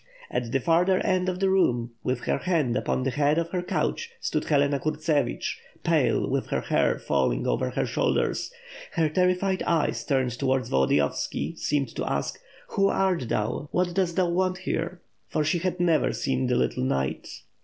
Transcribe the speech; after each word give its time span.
At 0.31 0.51
the 0.51 0.59
farther 0.59 0.97
end 1.05 1.29
of 1.29 1.39
the 1.39 1.49
room, 1.51 1.91
with 2.03 2.21
her 2.21 2.39
hand 2.39 2.75
upon 2.75 3.03
the 3.03 3.11
head 3.11 3.37
of 3.37 3.49
her 3.51 3.61
couch, 3.61 4.09
stood 4.19 4.45
Helena 4.45 4.79
Kurtsevich, 4.79 5.59
pale, 5.83 6.27
with 6.27 6.47
her 6.47 6.61
hair 6.61 6.97
falling 6.97 7.45
over 7.45 7.69
her 7.69 7.85
shoulders; 7.85 8.51
her 8.93 9.09
terrified 9.09 9.61
eyes, 9.61 10.03
turned 10.03 10.31
towards 10.39 10.69
Volodiyovski, 10.71 11.55
seemed 11.55 11.95
to 11.95 12.11
ask: 12.11 12.39
"Who 12.69 12.87
art 12.87 13.29
thou, 13.29 13.67
what 13.71 13.93
dost 13.93 14.15
thou 14.15 14.29
want 14.29 14.57
here?" 14.57 15.03
for 15.29 15.43
she 15.45 15.59
had 15.59 15.79
never 15.79 16.13
seen 16.13 16.47
the 16.47 16.55
little 16.55 16.83
knight. 16.83 17.29